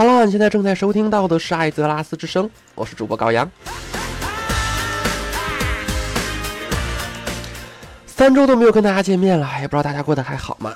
[0.00, 3.46] 好了，你现在正在收听到的是艾泽拉斯之声，我是主播高阳。
[8.06, 10.72] 三周都没有跟大家见面了，也不知道大家过得还好吗？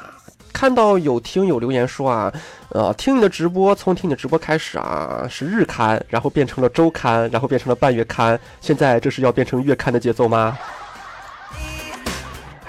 [0.52, 2.30] 看到有听友留言说啊，
[2.68, 10.58] 呃，听你的直播，从听你的直播开始啊，是日刊，然后变成了周刊，然后变成了半月刊，现在这是要变成月刊的节奏吗？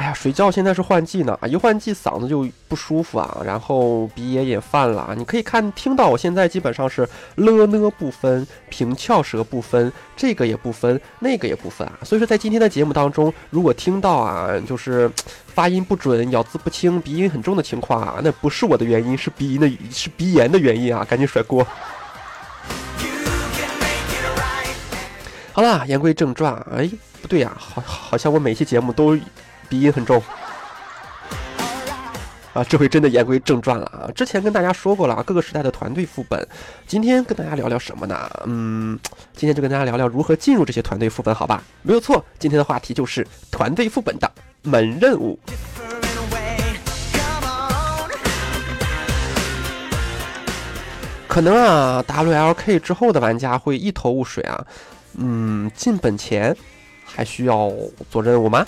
[0.05, 5.15] 哎呀，睡觉现在是换季呢，一换季嗓子就不舒服啊，然后鼻炎也犯了。
[5.17, 11.97] 你可以看听到我现在基本上是了呢不分，平翘舌不分，这个也不分，那个也不分啊。
[12.03, 15.09] 所以说在今天的节目当中，如果听到啊，就是
[15.47, 21.65] 发音不准、咬字不清、鼻音很重的情况啊，那不是我的原因，是鼻音的，是鼻炎的原因啊，赶紧甩锅。
[25.51, 26.87] 好啦，言归正传，哎，
[27.23, 29.17] 不对呀，好，好像我每期节目都。
[29.69, 30.21] 鼻音很重
[32.53, 32.63] 啊！
[32.63, 34.07] 这回真的言归正传了啊！
[34.15, 36.47] 之前跟大家说过了啊，各个时代的团队副本。
[36.87, 38.29] 今天跟大家聊聊什么呢？
[38.45, 38.97] 嗯，
[39.35, 41.61] 今天就跟大家聊聊如何进入这些团队副本，好吧？
[41.81, 45.37] 没有错，今天的话题就是团队副本的门任务。
[51.27, 54.65] 可能啊，WLK 之后的玩家会一头雾水啊。
[55.17, 56.55] 嗯，进本前
[57.03, 57.69] 还需要
[58.09, 58.63] 做任务吗？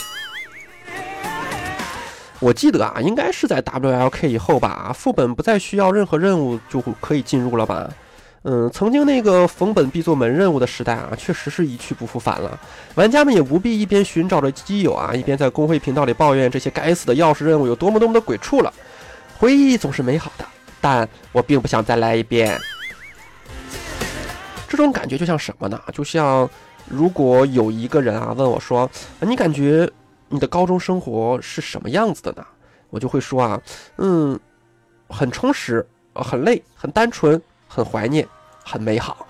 [2.40, 7.90] 我记得啊，应该是在 WLK 以后吧，副本不再需要任何任务就可以进入了吧？
[8.44, 12.58] 嗯，曾经那个逢本必做门任务的时代啊，确实是一去不复返了。
[12.96, 18.72] 玩家们也不必一边寻找着基友啊，一边在公会频道里抱怨这些该死的钥匙任务有多么多么的鬼畜了。
[19.38, 20.46] 回忆总是美好的，
[20.80, 22.58] 但我并不想再来一遍。
[24.70, 25.82] 这种感觉就像什么呢？
[25.92, 26.48] 就像
[26.88, 29.90] 如果有一个人啊问我说：“你感觉？”
[30.30, 32.46] 你的高中生活是什么样子的呢？
[32.90, 33.62] 我就会说啊，
[33.98, 34.40] 嗯，
[35.10, 38.28] 很充实，很累，很单纯，很怀念，
[38.64, 39.28] 很美好。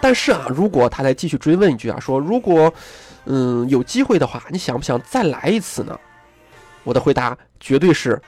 [0.00, 2.72] 但是啊，如果他再继续追问一句啊，说如果，
[3.26, 5.98] 嗯，有机会的话，你想不想再来一次呢？
[6.84, 8.20] 我的回答绝对是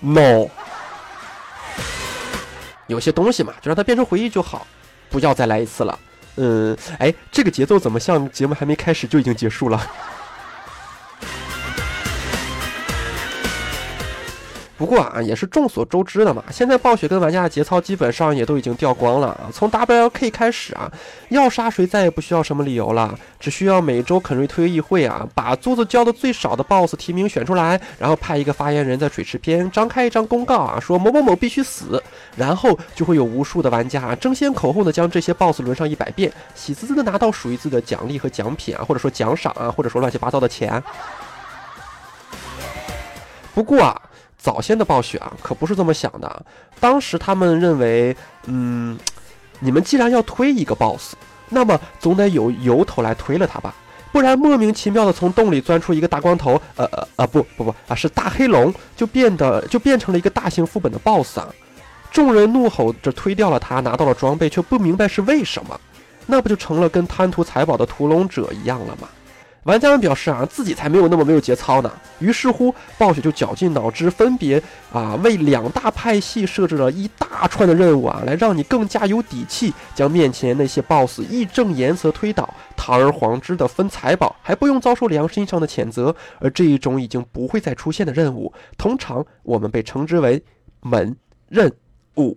[0.00, 0.48] no。
[2.88, 4.66] 有些东西嘛，就让它变成回忆就好，
[5.08, 5.98] 不要再来一次了。
[6.36, 9.80] 嗯，哎，这个节奏怎么像节目还没开始就已经结束了？
[14.82, 16.42] 不过啊，也是众所周知的嘛。
[16.50, 19.48] 现在暴雪跟玩家的节操基本上也都已经掉光了啊。
[19.52, 20.90] 从 WLK 开始啊，
[21.28, 32.02] 要杀谁再也不需要什么理由了，只需要每周肯瑞推议会啊，把珠子交的最少的 BOSS 提名选出来，然后派一个发言人在水池边张开一张公告啊，说某某某必须死，
[32.34, 40.82] 然后就会有无数的玩家啊争先恐后的将这些 BOSS 轮上一百遍，喜滋滋的拿到属于自己的奖励和奖品啊，或者说奖赏啊，或者说乱七八糟的钱。
[43.54, 43.96] 不过啊。
[44.42, 46.44] 早先的暴雪啊，可不是这么想的。
[46.80, 48.14] 当时他们认为，
[48.46, 48.98] 嗯，
[49.60, 51.14] 你们既然要推一个 BOSS，
[51.48, 53.72] 那么总得有由头来推了他吧，
[54.10, 61.48] 不然莫名其妙的从洞里钻出一个大光头，呃呃啊不不不啊是大黑龙，就变得就变成了一个大型副本的 BOSS 啊！
[62.10, 65.80] 众人怒吼着推掉了他，拿到了装备，却不明白是为什么，
[66.26, 69.08] 那不就成了跟贪图财宝的屠龙者一样了吗？
[69.64, 71.92] 玩家们表示啊，自己才没有那么没有节操呢。
[72.18, 74.60] 于是乎，暴雪就绞尽脑汁，分别
[74.92, 86.14] 啊为两大派系设置了一大串的任务啊，来让你更加有底气，将面前那些 BOSS 义正言辞推倒，堂而皇之的分财宝，还不用遭受良心上的谴责。
[86.40, 90.42] 而这一种已经不会再出现的任务，通常我们被称之为
[90.80, 91.16] 门
[91.48, 91.72] 任
[92.16, 92.36] 务。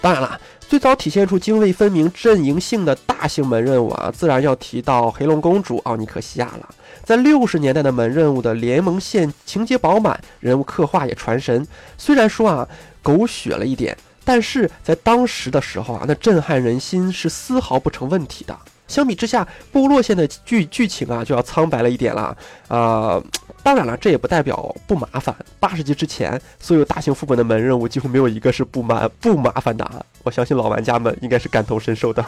[0.00, 0.40] 当然了。
[0.68, 6.68] 最早体现出泾渭分明、阵营性的大型门任务啊，自然要提到黑龙公主奥尼克西亚了。
[7.02, 11.66] 在六十年代的门任务的联盟线情节饱满，人物刻画也传神。
[11.98, 12.68] 虽然说啊
[13.02, 18.56] 狗血了一点，但是在当时的时候啊，那震撼人心是丝毫不成问题的。
[18.86, 22.36] 相比之下，部落线的剧剧情啊就要苍白了一点了
[22.68, 23.20] 啊。
[23.62, 25.34] 当然了，这也不代表不麻烦。
[25.60, 30.06] 八十级之前，所有大型副本的门任务几乎没有一个是不麻不麻烦的。
[30.22, 32.24] 我相信老玩家们应该是感同身受的。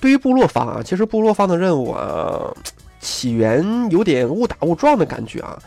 [0.00, 2.52] 对于部落方啊，其实部落方的任务啊，
[3.00, 5.58] 起源有点误打误撞的感觉啊。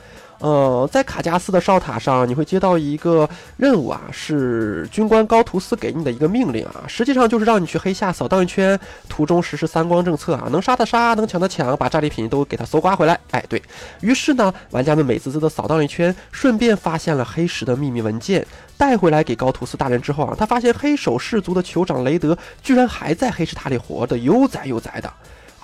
[0.46, 3.28] 呃，在卡加斯的哨塔上，你会接到一个
[3.58, 13.20] 任务啊，是军官高图斯给你的一个命令啊，实际上就是让你去黑下扫荡一圈，途中实施三光政策啊，能杀的杀，能抢的抢，把战利品都给他搜刮回来。
[13.32, 13.60] 哎，对
[14.02, 18.46] 于是呢，玩家们美滋滋的扫荡一圈，顺便发现了黑石的秘密文件，
[18.78, 25.12] 带回来给高图斯大人之后啊，他发现黑手氏族的酋长雷德居然还在黑石塔里活得悠哉悠哉的。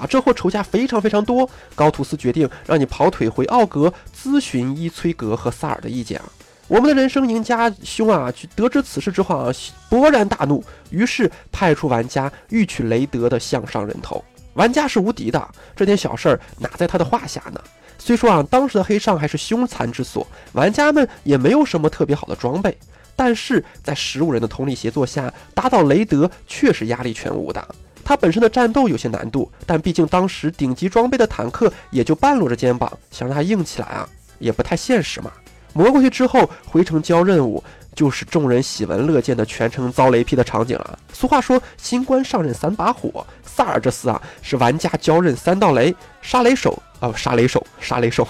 [0.02, 1.48] 啊，这货仇家非常非常多。
[1.76, 6.26] 高图斯决定让你跑腿回奥格咨询伊崔格和萨尔的意见啊。
[6.68, 9.52] 我们的人生赢家兄啊，得知此事之后啊，
[9.90, 14.24] 勃然大怒，于是派出玩家欲取雷德的项上人头。
[14.54, 17.62] 玩家是无敌的，这点小事儿哪在他的话下呢？
[18.00, 22.76] 虽说啊，当时的黑上还是凶残之所，玩家们也没有什么特别好的装备，
[23.16, 27.64] 但是在十五人的通力协作下，打倒雷德却是压力全无的。
[28.12, 34.06] 他本身的战斗有些难度，但毕竟当时顶级装备的坦克也就半露着肩膀，想让他硬起来啊，
[34.38, 35.32] 也不太现实嘛。
[35.72, 37.64] 磨过去之后，回城交任务，
[37.96, 41.00] 就是众人喜闻乐见的全程遭雷劈的场景了。
[41.14, 48.28] 俗话说，新官上任三把火，萨尔这厮啊，是玩家交任三道雷，杀雷手啊，杀雷手，杀雷手，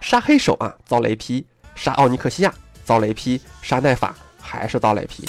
[0.00, 1.44] 杀黑手啊，遭雷劈；
[1.74, 5.26] 杀奥尼克西亚，遭雷劈；杀奈法，还是遭雷劈。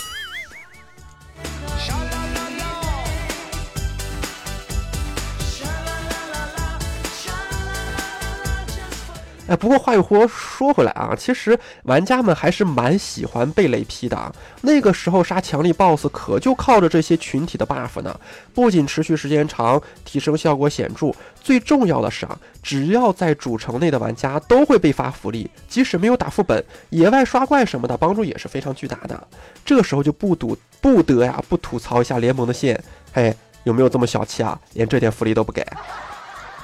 [9.50, 14.31] 哎，不过话又说回来啊，其实玩家们还是蛮喜欢被雷劈的啊。
[14.62, 18.18] 那个时候杀强力 BOSS 可就靠着这些群体的 buff 呢，
[18.54, 21.12] 不仅持续时间长，提升效果显著，
[21.42, 29.28] 最重要的是啊，只要在主城内的玩家都会被发福利，即使没有打副本，野外刷怪什么的帮助也是非常巨大的。
[29.66, 32.80] 这个时候就不赌不得呀，不吐槽一下联盟的线，
[33.12, 34.60] 嘿，有没有这么小气啊？
[34.74, 35.66] 连这点福利都不给？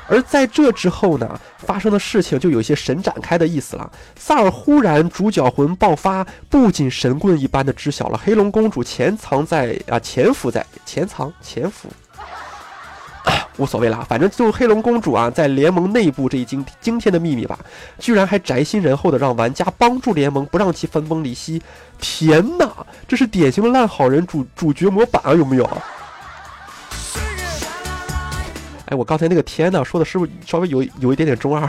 [0.07, 3.91] 而在这之后呢，发生的事情就有些神展开的意思了。
[4.15, 11.89] 萨尔忽然主角魂爆发，不仅神棍一般的知晓了黑龙公主潜藏在啊潜伏在潜藏潜伏，
[13.57, 17.57] 无所谓了，反正就黑龙公主啊在联盟内部这一惊惊天的秘密吧，
[17.97, 21.61] 居然还宅心仁厚的让玩家帮助联盟，不让其分崩离析。
[21.99, 22.69] 天哪，
[23.07, 25.67] 这是典型的烂好人主主角模板啊，有没有？
[28.85, 31.67] 哎，我刚才那个天呢，说的是不是稍微有有一点点中二？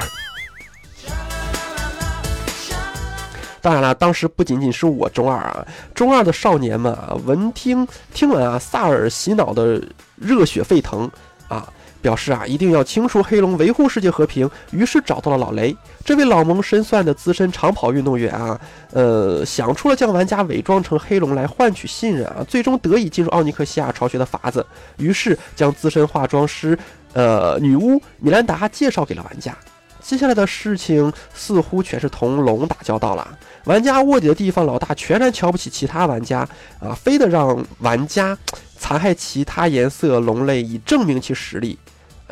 [3.61, 9.83] 当然了，当时不仅仅是我中二啊，中二的少年们啊，闻听听闻啊，萨尔洗脑的
[10.17, 11.11] 热血沸腾
[11.49, 11.69] 啊。
[12.03, 14.49] 表示啊，一定要清除黑龙，维护世界和平。
[14.71, 18.61] 于是找到了老雷，这位老谋深算的资深长跑运动员啊，
[18.93, 24.65] 呃，想出了将玩家伪装成黑龙来换取信任啊，最终得以进入奥尼克西亚巢穴的法子。
[24.99, 26.79] 于是将资深化妆师，
[27.17, 29.57] 呃，女巫米兰达介绍给了玩家。
[30.03, 33.27] 接下来的事情似乎全是同龙打交道了。
[33.65, 36.47] 玩家卧底的地方，老大全然瞧不起其他玩家
[36.79, 38.37] 啊，非得让玩家
[38.79, 41.79] 残害其他颜色龙类以证明其实力。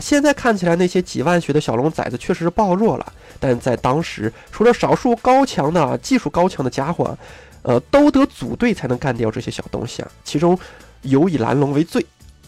[0.01, 7.17] 现在看起来，那些几万血的小龙崽子确实是暴弱了，但在当时，除了少数高强的技术高强的家伙，
[7.63, 10.09] 呃，都得组队才能干掉这些小东西啊。
[10.25, 10.59] 其中，
[11.01, 12.05] 尤以蓝龙为最。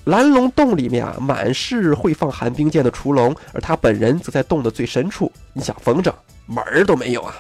[0.07, 5.31] 蓝龙洞里面啊，满是会放寒冰剑的雏龙，而他本人则在洞的最深处。
[5.53, 6.13] 你想风筝
[6.47, 7.35] 门儿都没有啊！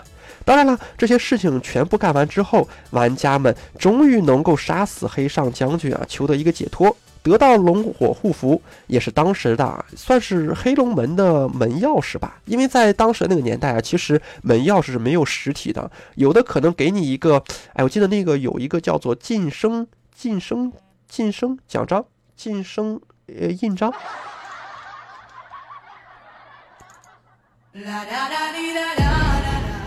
[0.44, 6.94] 当然了，这些事情全部干完之后，玩家们终于能够杀死黑上将军啊，求得一个解脱。
[7.22, 12.40] 得到龙火护符，也是当时的算是黑龙门的门钥匙吧。
[12.46, 17.40] 因为在当时那个年代啊，其实门钥匙是没有实体的，有的可能给你一个，
[17.74, 20.72] 哎，我记得那个有一个叫做晋升、晋升、
[21.08, 22.04] 晋升奖章、
[22.36, 23.92] 晋升呃印章。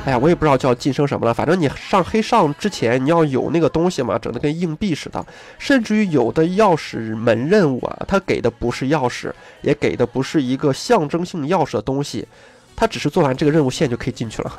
[0.06, 5.24] 哎呀，我也不知道叫晋升什么了，反正你上黑上之前你要有那个东西嘛，整的跟硬币似的。
[5.58, 12.28] 甚至于有的钥匙门任务啊，它给的不是钥匙，也给的不是一个象征性钥匙的东西，
[12.76, 14.52] 它只是做完这个任务线就可以进去了。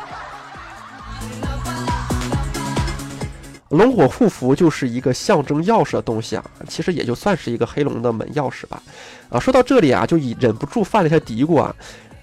[3.70, 8.80] 龙火护符就是一个象征钥匙的东西啊，其实也就算是一个黑龙的门钥匙吧。
[9.28, 11.74] 啊，说到这里啊，就忍不住犯了一下嘀咕啊，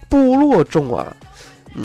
[0.08, 1.16] 部落中啊，
[1.76, 1.84] 嗯。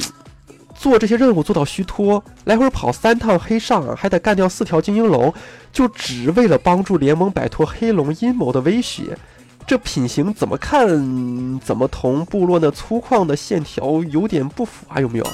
[0.75, 5.33] 做这些任务做到虚脱，来回跑三趟黑上，还得干掉四条精英龙，
[5.73, 9.17] 就只为了帮助联盟摆脱黑龙阴谋的威胁。
[9.65, 15.01] 这品行怎么看怎么同部落那粗犷的线条有点不符啊？
[15.01, 15.27] 有没有？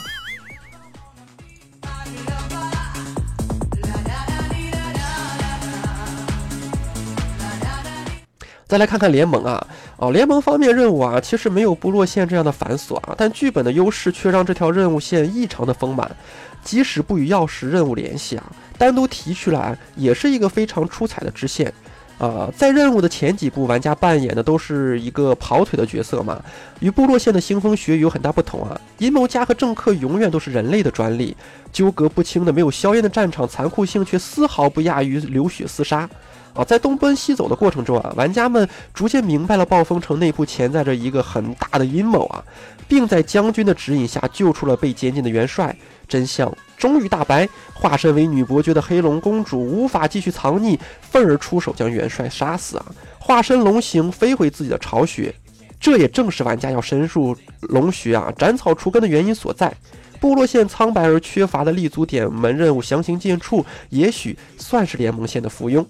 [8.69, 16.15] 再来看看联盟啊，哦，联盟方面任务啊，其实没有部落线这样的繁琐啊，但剧本的优势却让这条任务线异常的丰满。
[16.63, 18.45] 即使不与钥匙任务联系啊，
[18.77, 21.73] 单独提出来也是一个非常出彩的支线。
[22.19, 26.43] 啊，在任务的前几部，玩家扮演的都是一个跑腿的角色嘛，
[26.81, 28.79] 与部落线的腥风血雨有很大不同啊。
[28.99, 31.35] 阴谋家和政客永远都是人类的专利，
[31.73, 36.11] 纠葛不清的没有硝烟的战场，残酷性却丝毫不亚于流血厮杀。
[36.55, 42.45] 啊，在东奔西走的过程中啊，玩家们逐渐明白了暴风城内部潜在着一个很大的阴谋啊，
[42.87, 45.75] 并在将军的指引下救出了被监禁的元帅。
[46.09, 52.87] 真相终于大白，化身为女伯爵的黑龙公主无法继续藏匿，愤而出手将元帅杀死啊！
[53.19, 55.35] 化身龙形飞回自己的巢穴，
[55.79, 59.71] 这也正是玩家要深入龙穴啊，斩草除根的原因所在。
[60.19, 65.85] 部落线苍白而缺乏的立足点门任务详情见处，也许算是联盟线的附庸。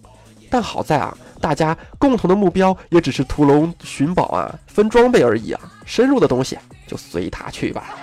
[0.50, 7.95] 但好在啊，大家共同的目标也只是屠龙寻宝啊，分装备而已啊，深入的东西就随他去吧。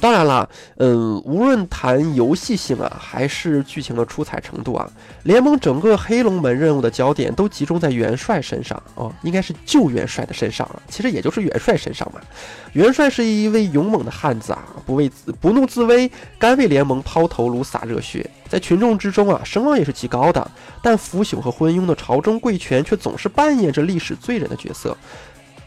[0.00, 4.88] 当然了，嗯，无论谈游戏性啊，还是剧情的出彩程度啊，
[5.22, 12.20] 联盟整个黑龙门任务的焦点都集中在元帅身上哦，应该是旧元帅的身上啊，其实也就是元帅身上嘛。
[12.74, 15.10] 元帅是一位勇猛的汉子啊，不为
[15.40, 20.50] 不怒自威，甘为联盟抛头颅洒热血，在群众之中啊，声望也是极高的。
[20.82, 24.96] 但腐朽和昏庸的朝中贵权却总是扮演着历史罪人的角色。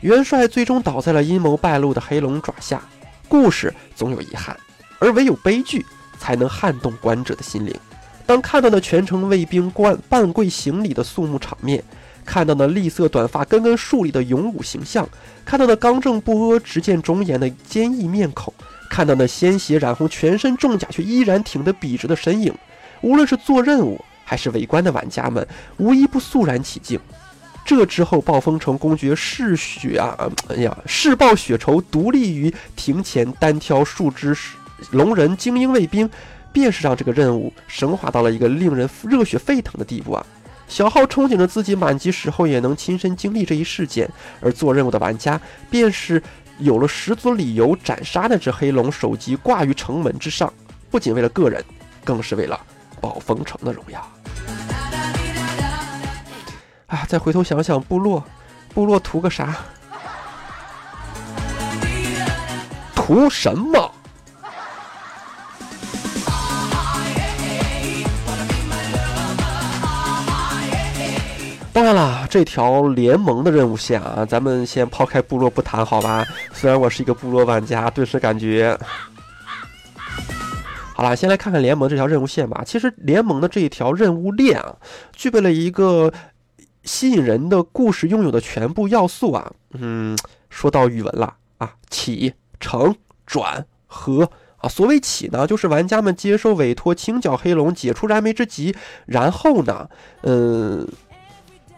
[0.02, 2.82] 元帅最终倒在了阴谋败露的黑龙爪下。
[3.30, 4.60] 故事总有遗憾，
[4.98, 5.86] 而唯有悲剧
[6.18, 7.74] 才能撼动观者的心灵。
[8.26, 11.84] 当看到那全城卫兵冠半跪行礼的肃穆场面，
[12.26, 15.08] 看到那栗色短发根根竖立的勇武形象，
[15.46, 18.54] 看到那刚正不阿、直谏忠言的坚毅面孔，
[18.90, 22.54] 看到那鲜血染红全身重甲却依然挺得笔直的身影，
[23.02, 27.00] 无论是做任务还是围观的玩家们，无一不肃然起敬。
[27.70, 34.36] 这之后，暴风城公爵嗜血啊，哎呀，誓报血仇，独立于庭前，单挑数只
[34.90, 36.10] 龙人精英卫兵，
[36.52, 40.26] 便是让这个任务升华到了一个令人热血沸腾的地步啊！
[40.68, 44.10] 小号憧憬着自己满级时候也能亲身经历这一事件，
[44.42, 46.20] 而做任务的玩家便是
[46.58, 50.52] 有了十足理由斩杀那只黑龙，首级挂于城门之上，
[50.90, 51.64] 不仅为了个人，
[52.04, 52.60] 更是为了
[53.00, 54.12] 暴风城的荣耀。
[56.90, 57.06] 啊！
[57.08, 58.24] 再回头想想，部落，
[58.74, 59.56] 部落图个啥？
[62.96, 63.92] 图什么？
[71.72, 76.26] 当然了，这条联盟的任务线啊，咱们先抛开部落不谈，好吧？
[76.52, 78.78] 虽然我是一个部落玩家，顿时感觉……
[80.96, 82.64] 好了，先来看看联盟这条任务线吧。
[82.66, 84.76] 其实联盟的这一条任务链啊，
[85.14, 86.12] 具备了一个。
[86.90, 90.18] 吸引人的故事拥有的全部要素啊，嗯，
[90.50, 92.96] 说到语文了啊，起承
[93.28, 94.28] 转合
[94.58, 94.68] 啊。
[94.68, 98.76] 所谓起呢，就是玩家们接受委托，清剿黑龙，解除燃眉之急。
[99.06, 99.88] 然后呢，
[100.24, 100.88] 嗯，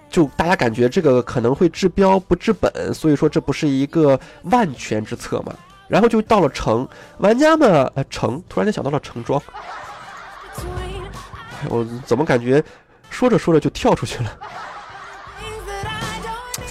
[0.10, 5.54] 就大家感觉这个可能会治标不治本，所以说这不是一个万全之策嘛。
[5.90, 6.88] 然后就到了城，
[7.18, 9.42] 玩家们呃城，突然间想到了成装。
[11.68, 12.64] 我怎么感觉
[13.10, 14.40] 说着说着就跳出去了？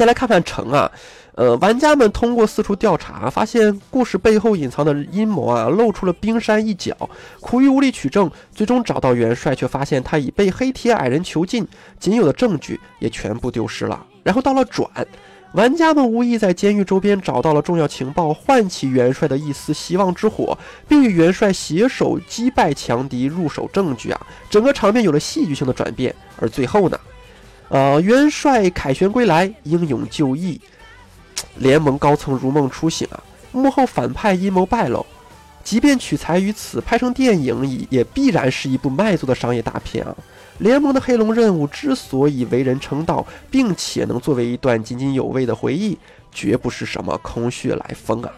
[0.01, 0.91] 再来看看城啊，
[1.35, 6.97] 呃，玩家们通过四处调查，发现故事背后隐藏的阴谋啊，露出了冰山一角。
[7.39, 14.07] 苦于无力取证，最终找到元帅，却发现他已被黑铁矮人囚禁，仅有的证据也全部丢失了。
[14.23, 14.89] 然后到了转，
[15.53, 20.57] 玩家们无意在监狱周边找到了重要情报，唤起元帅的一丝希望之火，
[20.89, 26.15] 并与元帅携手击败强敌，入手证据啊，整个场面有了戏剧性的转变。
[26.39, 26.99] 而最后呢？
[27.71, 30.61] 呃，元帅凯旋归来，英勇就义，
[31.59, 33.23] 联盟高层如梦初醒啊！
[33.53, 35.07] 幕后反派阴谋败露，
[35.63, 40.13] 即便取材于此，拍成电影也也必然是一部卖座的商业大片啊！
[40.59, 45.97] 联盟的黑龙任务之所以为人称道，并且能作为一段津津有味的回忆，
[46.33, 48.33] 绝不是什么空穴来风啊！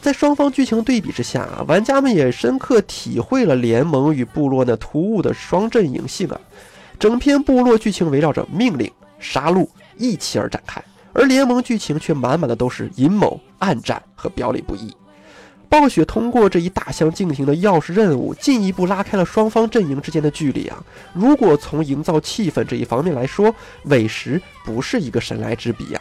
[0.00, 6.40] 在双方剧情对比之下啊，玩家们也深刻体会了联盟与部落那突兀的双阵营性啊！
[6.98, 14.94] 整篇部落剧情围绕着命令、杀戮一起而展开，而联盟剧情却满满的都是阴谋、暗战和表里不一。
[15.68, 20.78] 暴雪通过这一大相径庭的钥匙任务，进一步拉开了双方阵营之间的距离啊！
[21.12, 23.52] 如果从营造气氛这一方面来说，
[23.86, 26.00] 委实不是一个神来之笔呀。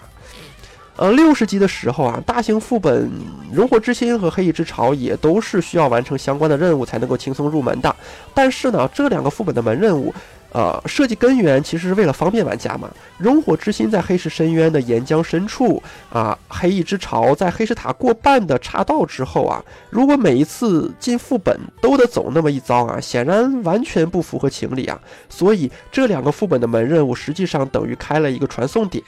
[0.98, 3.10] 呃，六十级的时候啊，大型副本
[3.52, 7.94] 《熔火之心》和《黑翼之潮》也都是需要完成相关的任务才能够轻松入门的。
[8.36, 10.14] 但是呢，这两个副本的门任务。
[10.56, 12.90] 呃，设计根源其实是为了方便玩家嘛。
[13.18, 24.98] 熔火之心在黑石深渊的岩浆深处啊，黑翼之潮在黑石塔过半的岔道之后啊，如果每一次进副本都得走那么一遭啊，显然完全不符合情理啊。
[25.28, 29.04] 所以这两个副本的门任务实际上等于开了一个传送点，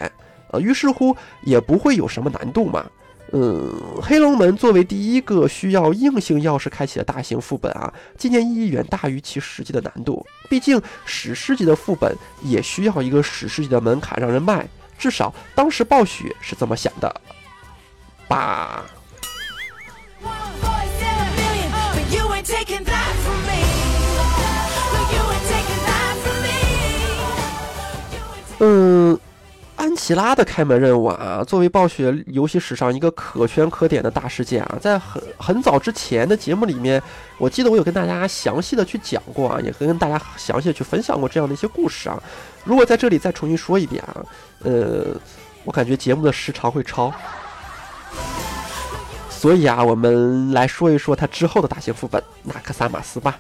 [0.51, 2.85] 呃，于是乎也不会有什么难度嘛。
[3.33, 10.25] 嗯，黑龙门作为第一个需要硬性钥匙开启的大型副本啊，纪念意义远大于其实际的难度。
[10.49, 14.65] 毕竟史诗级的副本也需要一个史诗级的门槛让人迈，
[14.97, 17.21] 至少当时暴雪是这么想的
[18.29, 18.85] 吧。
[28.59, 29.19] 嗯。
[29.87, 37.01] 安琪拉的开门任务啊，作为暴雪游戏史上一个可圈可点的大事件啊，在很很早之前的节目里面，
[37.37, 42.21] 我记得我有跟大家详细的去讲过啊，也跟大家详细的去分享过这样的一些故事啊。
[42.65, 44.25] 如果在这里再重新说一遍啊，
[44.63, 45.05] 呃，
[45.63, 47.13] 我感觉节目的时长会超，
[49.29, 53.39] 所以啊，我们来说一说它之后的大型副本纳克萨马斯吧。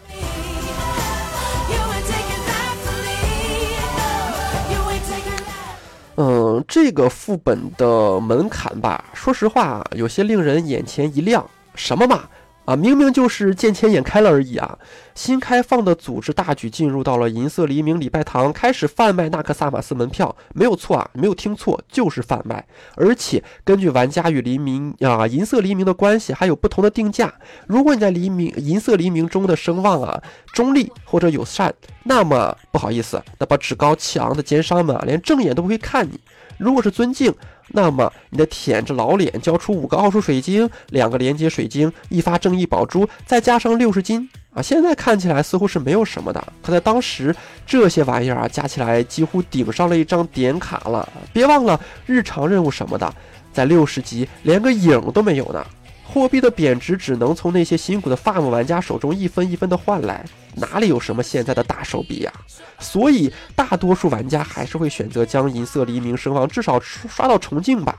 [6.17, 11.47] 嗯，这个副本的门槛吧，说实话，有些令人眼前一亮。
[11.75, 12.23] 什么嘛？
[12.67, 14.77] 啊，明明就是见钱眼开了而已啊！
[15.15, 22.67] 新开放的组织大举进入到了银色黎明礼拜堂，开始贩卖纳克萨玛斯门票，没有错啊，没有听错，就是贩卖。
[22.95, 27.33] 而且根据玩家与黎明啊银色黎明的关系，还有不同的定价。
[27.67, 30.21] 如果你在黎明银色黎明中的声望啊
[30.51, 36.19] 中立或者友善，那么不好意思，那把趾高气昂的奸商们啊连正眼都不会看你。
[36.57, 37.33] 如果是尊敬，
[37.69, 44.61] 那么你得舔着老脸交出五个奥数水晶、两个连接水晶、一发正义宝珠，再加上六十金啊！
[44.61, 51.07] 现在看起来似乎是没有什么的，可在当时这些玩意儿啊加起来几乎顶上了一张点卡了。
[51.33, 53.13] 别忘了日常任务什么的，
[53.51, 55.65] 在六十级连个影都没有呢。
[56.09, 62.31] 货币的贬值只能从那些辛苦的 farm 玩家手中一分一分的换来，哪里有什么现在的大手笔呀？
[62.79, 67.95] 所以大多数玩家还是会选择将银色黎明声望至少刷到重境吧。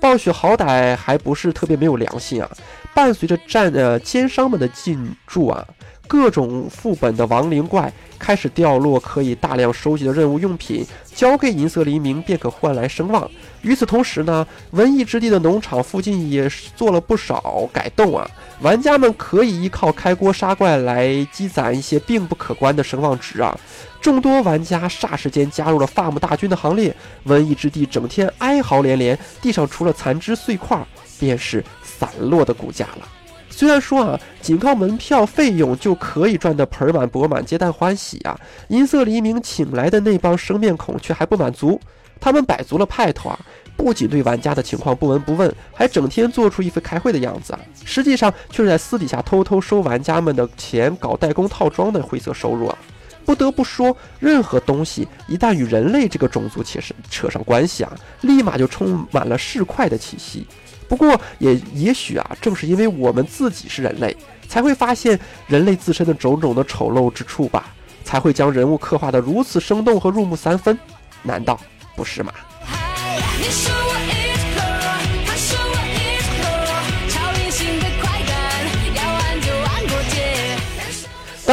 [0.00, 2.50] 暴雪好歹还不是特别没有良心啊！
[2.94, 5.64] 伴随着战呃奸商们的进驻啊。
[6.06, 13.28] 各种副本的亡灵怪开始掉落，可以大量收集的任务用品交给银色黎明便可换来声望。
[13.62, 23.58] 与此同时呢，瘟疫之地的农场附近也做了不少改动啊，玩家们可以依靠开锅杀怪来积攒一些并不可观的声望值啊。
[24.00, 26.94] 众多玩家霎时间加入了 farm 大军的行列，
[27.26, 30.78] 瘟疫之地整天哀嚎连连，地上除了残肢碎块，
[31.18, 33.08] 便是散落的骨架了。
[33.56, 38.36] 虽然说啊，仅靠门票费用就可以赚得盆满钵满、皆大欢喜啊，
[38.66, 41.80] 银色黎明请来的那帮生面孔却还不满足，
[42.20, 43.38] 他们摆足了派头啊，
[43.76, 52.76] 不仅对玩家的情况不闻不问，还整天做出一副开会的样子啊，实际上却是在私底下偷偷收玩家们的钱，搞代工套装的灰色收入啊。
[53.24, 60.44] 不得不说，任何东西一旦与人类这个种族其实扯上关系啊，立马就充满了市侩的气息。
[60.94, 70.78] 不过，也也许啊，正是因为我们自己是人类，才会发现人类自身的种种的丑陋之处吧，才会将人物刻画的如此生动和入木三分，
[71.24, 71.58] 难道
[71.96, 72.32] 不是吗？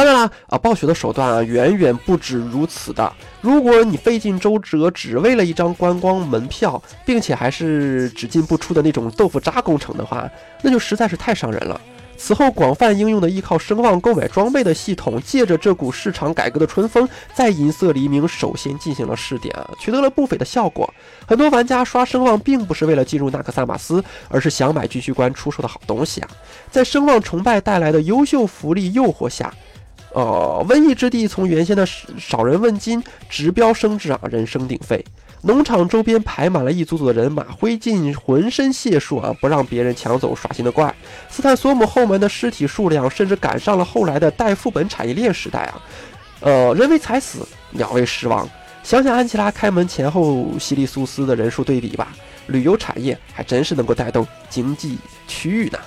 [0.02, 3.12] 当然了啊，暴雪的手段啊远远不止如此的。
[3.40, 10.28] 如果你费尽周折只为了一张观光门票，并且还是只进不出的那种豆腐渣工程的话，
[10.60, 11.80] 那就实在是太伤人了。
[12.16, 20.92] 此后广泛应用的依靠声望购买装备的系统，借着这股市场改革的春风，在银色黎明首先进行了试点，取得了不菲的效果。
[21.24, 26.28] 很多玩家刷声望并不是为了进入纳克萨玛斯，而是想买军需官出售的好东西啊。
[26.72, 29.54] 在声望崇拜带来的优秀福利诱惑下。
[30.14, 35.04] 呃，瘟疫之地从原先的少人问津，直飙升至啊人声鼎沸。
[35.44, 40.94] 农场周边排满了一组组的人马，挥尽浑身解数啊，不让别人抢走耍新的怪。
[41.28, 45.82] 斯坦索姆后门的尸体数量甚至赶上了后来的代副本产业链时代啊。
[46.40, 48.48] 呃，人为财死，鸟为食亡。
[48.84, 52.12] 想想安琪拉开门前后西利苏斯的人数对比吧，
[52.48, 55.78] 旅游产业还真是能够带动经济区域呢，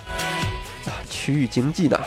[0.85, 1.99] 啊，区域经济呢。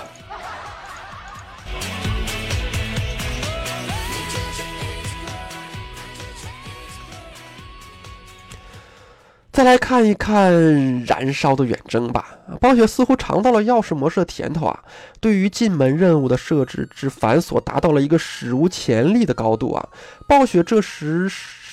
[9.58, 12.26] 再来看一看燃烧的远征吧。
[12.60, 14.78] 暴雪似乎尝到了钥匙模式的甜头啊，
[15.20, 19.88] 对于进门任务的设置之繁琐，达到了一个史无前例的高度啊。
[20.28, 21.28] 暴雪这时。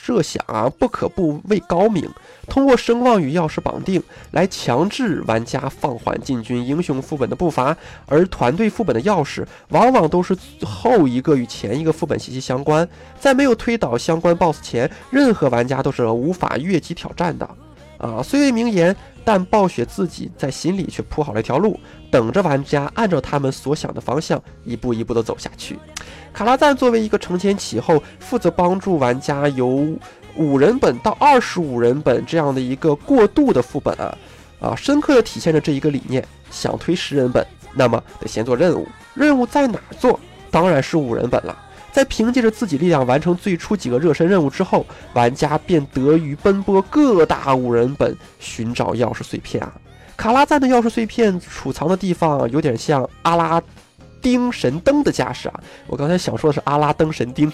[0.06, 2.08] 设想啊，不可不谓高明。
[2.48, 4.02] 通过声望与钥匙绑定
[4.34, 12.88] 来强制玩家放缓进军英雄副本的步伐，而团队副本的钥匙往往都是后一个与前一个副本息息相关。
[13.20, 17.50] 在没有推倒相关 BOSS 前，任何玩家都是无法越级挑战的。
[18.06, 21.80] 啊，虽为名言，但暴雪自己在心里却铺好了一条路，
[22.12, 25.80] 等着玩家按照他们所想的方向一步一步的走下去。
[26.32, 29.98] 卡拉赞作为一个承前启后，负责帮助玩家由
[30.36, 34.18] 五人本到二十五人本这样的一个过渡的副本啊，
[34.60, 36.24] 啊，深刻的体现着这一个理念。
[36.52, 40.20] 想推十人本，那么得先做任务，任务在哪做？
[40.52, 41.58] 当然是五人本了。
[41.96, 49.72] 在凭借着自己力量完成最初几个热身任务之后，玩家便得于奔波各大五人本寻找钥匙碎片啊。
[50.18, 53.64] 卡拉赞的钥匙碎片储藏的地方有点像阿拉
[54.22, 55.58] 丁神灯的架势啊。
[55.88, 57.50] 我刚才想说的是阿拉登神灯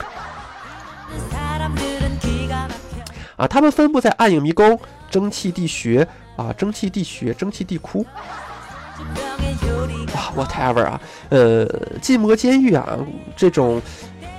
[3.35, 3.45] 啊。
[3.45, 4.79] 他们分布在暗影迷宫、
[5.11, 8.03] 蒸汽地穴啊、蒸汽地穴、蒸汽地窟。
[10.15, 10.99] 哇，whatever 啊，
[11.29, 11.67] 呃，
[12.01, 12.97] 禁魔监狱啊，
[13.37, 13.79] 这种。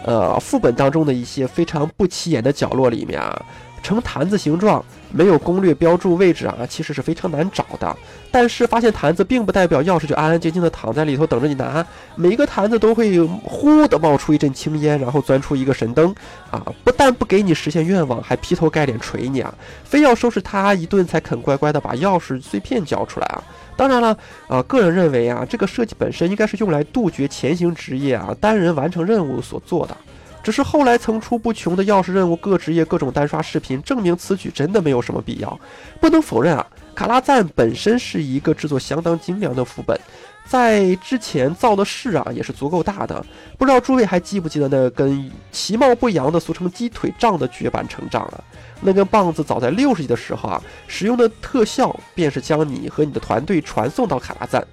[0.05, 3.41] 呃，副本当中的一些非常不起眼的角落里面啊，
[3.83, 7.97] 呈坛子形状，没有攻略标注位置啊，其实是非常难找的。
[8.31, 16.15] 但是发现坛子并不代表钥匙就安安静静的躺在里头等着你拿，每一个坛子都会呼的冒出一阵青烟，然后钻出一个神灯
[16.51, 16.65] 啊！
[16.83, 19.55] 不但不给你实现愿望，还劈头盖脸锤你啊！
[19.85, 23.45] 非要收拾他一顿才肯乖乖的把钥匙碎片交出来啊！
[23.77, 24.17] 当然了，
[24.49, 29.95] 啊，个人认为啊，这个设计本身应该是用来杜绝前行职业啊单人完成任务所做的。
[30.43, 35.61] 只是后来层出不穷的钥匙任务、各职业、各种单刷视频，证明此举真的没有什么必要。
[36.01, 39.99] 不能否认啊，卡拉赞本身是一个制作相当精良的副本，
[40.47, 43.25] 在之前造的势啊也是足够大的。
[43.57, 48.45] 不知道诸位还记不记得那根其貌不扬的俗称鸡腿杖的绝版成杖了？
[48.81, 54.67] 那根棒子早在六十级的时候啊，使用的特效便是将你和你的团队传送到卡拉赞，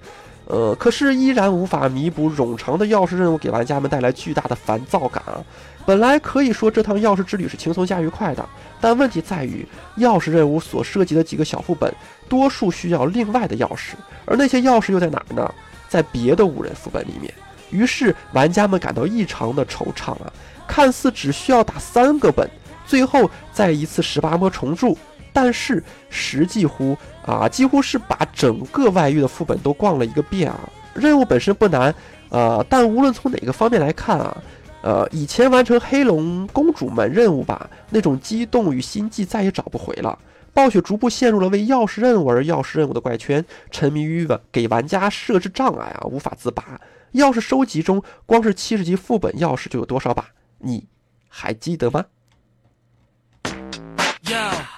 [0.49, 5.38] 呃，可是依然无法弥补冗长的钥匙任务给玩家们带来巨大的烦躁感啊。
[5.85, 8.43] 本来可以说这趟钥匙之旅是轻松加愉快的，
[8.81, 9.63] 但问题在于
[9.99, 11.93] 钥匙任务所涉及的几个小副本，
[12.27, 13.93] 多数需要另外的钥匙，
[14.25, 15.53] 而那些钥匙又在哪儿呢？
[15.88, 17.31] 在别的五人副本里面。
[17.69, 20.33] 于是玩家们感到异常的惆怅啊，
[20.67, 22.49] 看似只需要打三个本。
[22.88, 24.97] 最后再一次十八摸重铸，
[25.31, 30.69] 但是实际乎啊，几乎是把整个外域的副本都逛了一个遍啊。
[30.93, 31.93] 任务本身不难，
[32.29, 34.43] 呃，但无论从哪个方面来看啊，
[34.81, 40.17] 呃，以前完成黑龙公主们任务吧，那种激动与心悸再也找不回了。
[40.51, 46.79] 暴雪逐步陷入了为钥匙任务而钥匙任务的怪圈，沉迷于玩给玩家设置障碍啊，无法自拔。
[47.13, 50.25] 钥匙收集中，光是七十级副本钥匙就有多少把？
[50.57, 50.85] 你
[51.29, 52.03] 还记得吗？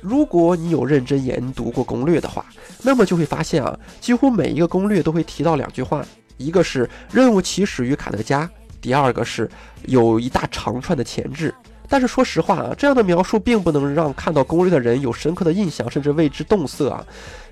[0.00, 2.44] 如果你有认真研读过攻略的话，
[2.82, 6.04] 那么就会发现啊，几乎每一个攻略都会提到两句话：
[6.38, 8.48] 一个是任务起始于卡德加，
[8.80, 9.48] 第二个是
[9.86, 11.54] 有一大长串的前置。
[11.86, 17.04] 但是说实话啊，这样的描述并不能让看到攻略的人有深刻的印象，甚至为之动色啊。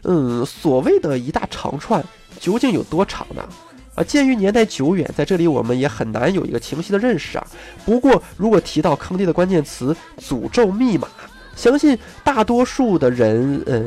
[0.05, 2.03] 嗯，所谓的一大长串
[2.39, 3.43] 究竟有多长呢？
[3.97, 7.45] 啊，鉴于年代久远，在这里我们也很难有一个清晰的认识啊。
[7.85, 11.09] 不过，如果提到坑爹的关键词“诅咒密码”。
[11.59, 13.83] 相信大多数的人，呃，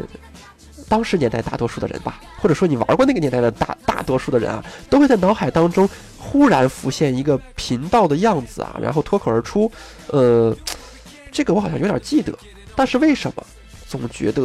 [0.89, 9.71] 当时年代大多数的人吧，或者说你玩过那个年代的大大多数的人啊，都会在脑海当中忽然浮现一个频道的样子啊，然后脱口而出，
[10.07, 10.53] 呃，
[11.31, 12.38] 这个我好像有点记得，
[12.75, 13.43] 但是为什么
[13.88, 14.43] 总觉得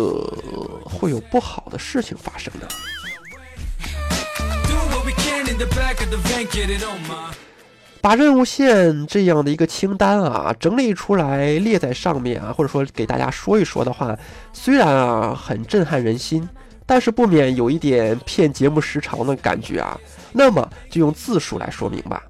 [0.85, 2.69] 会有不好的事情发生呢？
[8.07, 14.17] 把任务线这样的一个清单啊整理出来列在上面啊，或者说给大家说一说的话，
[14.53, 16.49] 虽然啊很震撼人心，
[16.87, 19.99] 但是不免有一点骗节目时长的感觉啊。
[20.31, 22.23] 那么就用字数来说明吧。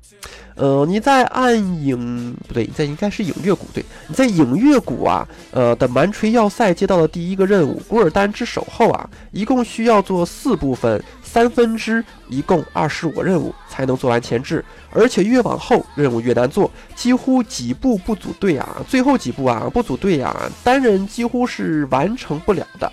[0.55, 11.03] 呃，你在暗影不对，你在应该是影月谷对，你在影月谷啊，呃的蛮锤要塞接到的第一个任务古尔丹之手后啊，一共需要做四部分，
[11.37, 22.91] 三分之一共二十五个任务才能做完前置，而且越往后任务越难做，几乎几步不组队啊，最后几步啊不组队啊，单人几乎是完成不了的。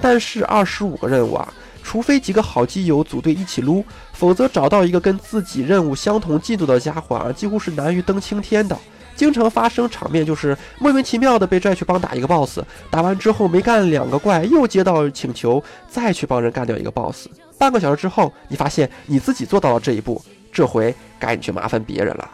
[0.00, 1.46] 但是二十五个任务啊。
[1.84, 8.78] 除非几个好基友组队一起撸，否则找到一个跟自己任务相同进度的家伙啊，几乎是难于登青天的。
[9.22, 12.58] 经常发生场面就是莫名其妙的被拽去帮打一个 boss，
[12.90, 17.28] 打完之后没干两个怪，又接到请求再去帮人干掉一个 boss。
[17.56, 20.20] 半个小时之后，你发现你自己做到了这一步，
[20.52, 22.28] 这回该你去麻烦别人了。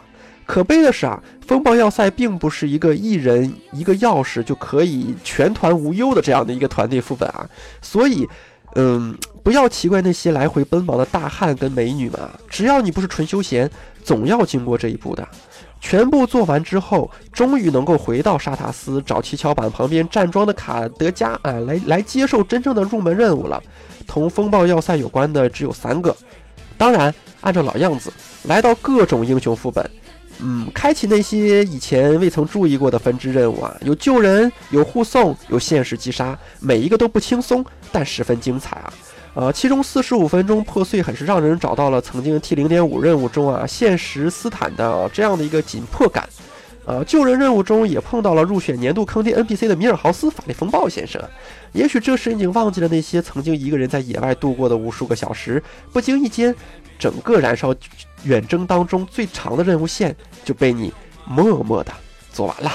[0.47, 7.47] 可悲的是啊，风暴要塞并不是一个一人一个钥匙就可以全团无忧的这样的一个团队副本啊，
[7.83, 8.27] 所以。
[8.75, 13.67] 嗯，不要奇怪那些来回奔忙的大汉跟美女们，只要你不是纯休闲，
[14.03, 15.27] 总要经过这一步的。
[15.79, 23.61] 全部做完之后，终于能够回到沙塔斯找七巧板旁边站桩的卡德加啊，来来接受真正的入门任务了。
[24.05, 26.15] 同风暴要塞有关的只有三个，
[26.77, 28.11] 当然按照老样子，
[28.43, 29.89] 来到各种英雄副本。
[30.41, 38.93] 嗯，开启那些以前未曾注意过的分支任务啊，有救人，有护送，有现实击杀，每一个都不轻松，但十分精彩啊。
[39.33, 46.27] 呃，其中四十五分钟破碎，很是让人找到了曾经 T 零点五任务中啊现实斯坦的这样的一个紧迫感。
[46.85, 51.21] 呃，救人任务中也碰到了入选年度坑爹 NPC 的米尔豪斯法力风暴先生。
[51.71, 55.61] 也许这时你已经忘记了那些曾经一个人在野外度过的无数个小时，
[55.93, 56.55] 不经意间，
[56.97, 57.73] 整个燃烧。
[58.23, 60.13] 远征当中最长的任务线
[60.43, 60.91] 就被你
[61.25, 61.93] 默默的
[62.33, 62.69] 做完了。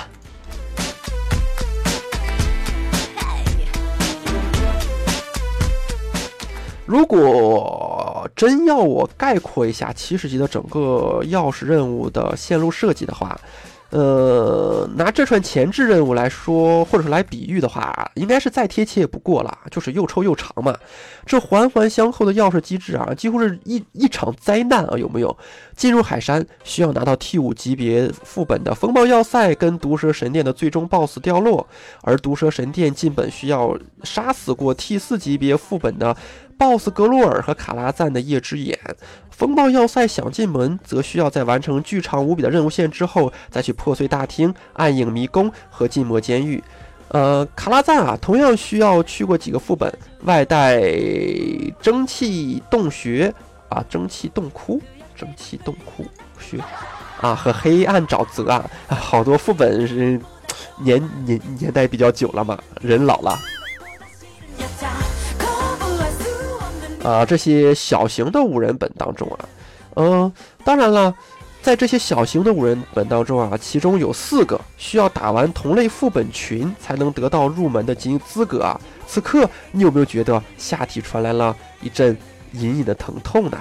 [6.86, 13.38] 如果真要我概括一下七十级的整个钥匙任务的线路设计的话，
[13.90, 20.76] 呃，拿这串前置任务来说，或者是来比喻的话，应该是再贴切也不过了，就是又臭又长嘛。
[21.24, 25.36] 这环环相扣的钥匙机制啊，几乎是一一场灾难啊，有没有？
[25.76, 31.66] 进入海山需要拿到 T 五级别副本的风暴要塞跟毒蛇神殿的最终 BOSS 掉落，
[32.02, 36.16] 而毒蛇神殿进本需要杀死过 T 四级别副本的。
[36.58, 38.78] BOSS 格洛尔和卡拉赞的夜之眼，
[39.30, 46.62] 风暴要塞想进门，则需要在完成巨长无比的任务线之后，再去破碎大厅、暗影迷宫和禁魔监狱。
[47.08, 50.80] 呃，卡拉赞啊，同样需要去过几个副本，外带
[51.80, 53.32] 蒸汽洞穴
[53.68, 54.80] 啊，蒸汽洞窟，
[55.14, 56.04] 蒸汽洞窟
[56.40, 56.58] 穴
[57.20, 60.20] 啊，和黑暗沼泽啊，好多副本是
[60.82, 63.38] 年年年代比较久了嘛，人老了。
[67.04, 69.38] 啊，这些小型的五人本当中啊，
[69.96, 70.32] 嗯，
[70.64, 71.14] 当然了，
[71.60, 78.80] 在这些小型的五人本当中啊，其中有四个需要打完同类副本群才能得到入门的精英资格啊。
[79.06, 82.16] 此刻，你有没有觉得下体传来了一阵
[82.52, 83.58] 隐隐的疼痛呢？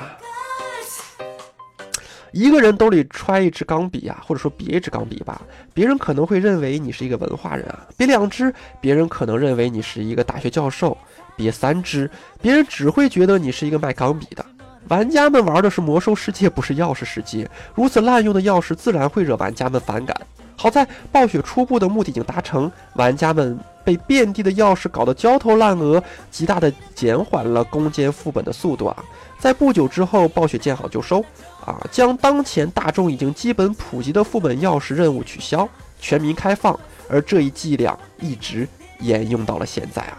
[2.32, 5.40] 一个人兜里揣一支钢笔啊，或者说别一支钢笔吧，
[5.72, 8.52] 别人可能会认为你是一个文化人啊；别两支，
[8.82, 10.98] 别人可能认为你是一个大学教授。
[11.36, 12.10] 别三只，
[12.42, 14.46] 别人只会觉得你是一个卖钢笔的。
[14.90, 20.16] 玩家们玩的是魔兽世界，不是钥匙世界，如此滥用的钥匙自然会惹玩家们反感。
[20.56, 29.04] 好在暴雪初步的目的已经达成，玩家们被遍地的钥匙搞得焦头烂额，极大的减缓了攻坚副本的速度啊！
[29.40, 31.24] 在不久之后，暴雪见好就收
[31.66, 35.68] 啊，将当前大众已经基本普及的副本钥匙任务取消，
[36.00, 38.68] 全民开放，而这一伎俩一直
[39.00, 40.18] 沿用到了现在啊！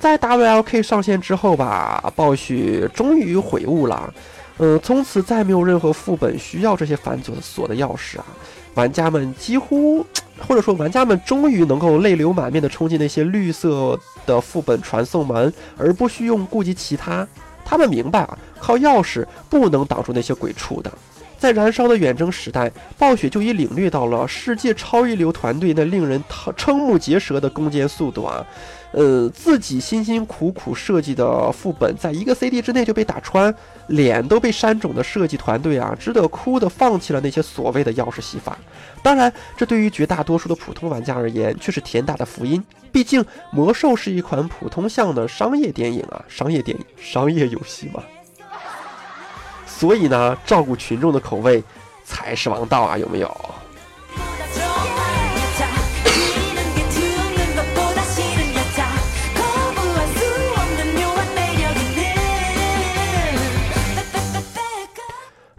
[0.00, 4.12] 在 WLK 上线之后吧，暴雪终于悔悟了，
[4.56, 8.24] 呃，从此再没有任何副本需要这些繁琐的锁的钥匙啊。
[8.74, 10.04] 玩家们几乎，
[10.48, 17.28] 或者说玩家们终于能够泪流满面的冲进那些绿色的副本传送门，而不需用顾及其他。
[17.62, 20.90] 他们明白啊，靠钥匙不能挡住那些鬼畜的。
[21.38, 28.44] 在燃烧的远征时代，暴雪就已领略到了世界超一流团队那令人瞠目结舌的攻坚速度啊。
[28.92, 33.54] 呃，自己辛辛苦苦设计的副本，在一个 CD 之内就被打穿，
[33.86, 38.58] 脸都被扇肿的设计团队啊，只得哭的放弃了那些所谓的钥匙戏法。
[39.00, 42.60] 当然，这对于绝大多数的普通玩家而言，却是天大的福音。
[42.90, 48.02] 毕竟，魔兽是一款普通向的商业电影啊，商业电影、商业游戏嘛。
[49.66, 51.62] 所以呢，照顾群众的口味
[52.04, 53.54] 才是王道啊，有没有？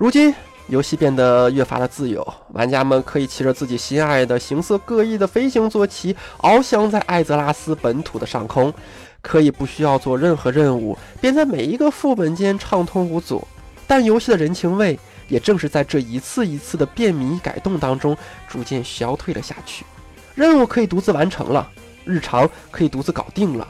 [0.02, 0.34] 如今，
[0.66, 8.74] 游戏变得越发的自由，玩家们可以骑着自己心爱的、形色各异的飞行坐骑，翱翔在艾泽拉斯本土的上空，
[9.22, 13.48] 可以不需要做任何任务，便在每一个副本间畅通无阻。
[13.86, 19.86] 但游戏的人情味，也正是在这一次一次的便民改动当中，逐渐消退了下去。
[20.34, 21.70] 任务可以独自完成了，
[22.06, 23.68] 日常可以独自搞定了，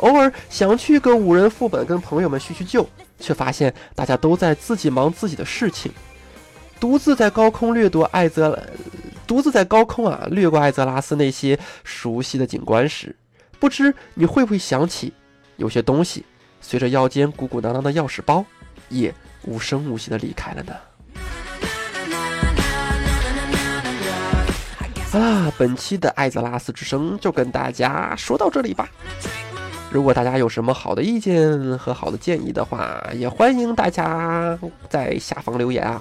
[0.00, 2.86] 偶尔想去个五人副本跟朋友们叙叙旧，
[3.20, 5.92] 却发现大家都在自己忙自己的事情。
[6.80, 8.58] 独自在高空掠夺艾泽，
[9.26, 13.14] 独自在高空啊掠过艾泽拉斯那些熟悉的景观时，
[13.58, 15.12] 不知你会不会想起，
[15.56, 16.24] 有些东西
[16.62, 18.42] 随着腰间鼓鼓囊囊的钥匙包，
[18.88, 20.74] 也无声无息的离开了呢。
[25.10, 28.88] 好啦，本期的艾泽拉斯之声就跟大家说到这里吧。
[29.90, 34.56] 如果大家有什么好的意见和好的建议的话，也欢迎大家
[34.88, 36.00] 在下方留言啊。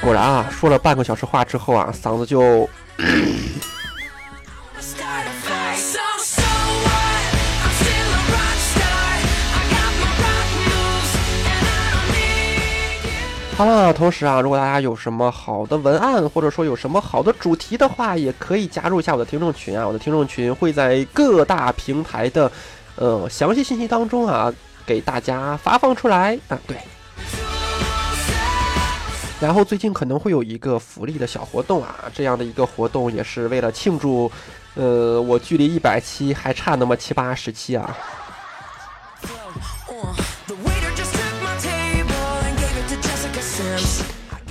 [0.00, 2.68] 果然啊，说了半个小时话之后啊，嗓子就。
[13.56, 19.86] 好了，同时啊，如果大家有什么好的文案，或者说有什么好的主题的话，也可以加入一下我的听众群啊。
[19.86, 22.52] 我的听众群会在各大平台的，
[22.96, 24.52] 呃，详细信息当中啊，
[24.84, 26.58] 给大家发放出来啊。
[26.66, 26.76] 对。
[29.40, 34.30] 然后最近可能会有一个福利的小活动啊，这样的一个活动也是为了庆祝，
[34.74, 37.96] 呃，我距离一百期还差那么七八十期啊。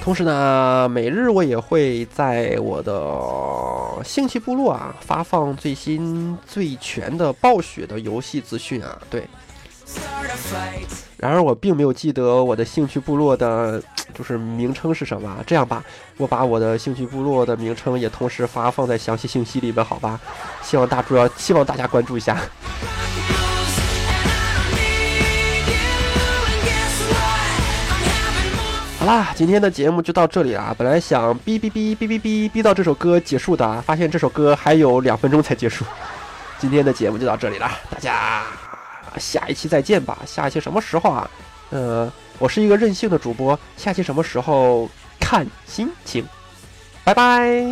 [0.05, 8.95] 同时呢，每日我也会在我的兴趣部落啊发放最新最全的暴雪的游戏资讯啊。
[9.09, 9.27] 对，
[11.17, 13.81] 然而我并没有记得我的兴趣部落的，
[14.13, 15.43] 就是名称是什么。
[15.47, 15.83] 这样吧，
[16.17, 20.19] 我把我的兴趣部落的名称也同时发放在详细信息里面，好吧？
[20.61, 22.37] 希望大主要希望大家关注一下。
[29.05, 30.73] 好啦，今天的节目就到这里啦。
[30.75, 35.85] 本来想哔哔哔哔哔哔哔到这首歌结束的，发现这首歌还有两分钟才结束。
[36.57, 38.41] 今天的节目就到这里了，大家
[39.19, 40.17] 下一期再见吧。
[40.25, 41.29] 下一期什么时候啊？
[41.69, 44.89] 呃，我是一个任性的主播，下期什么时候
[45.19, 46.25] 看心情。
[47.03, 47.63] 拜拜。